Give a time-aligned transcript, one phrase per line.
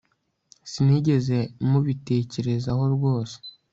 [0.71, 1.37] Sinigeze
[1.69, 3.37] mubitekerezaho rwose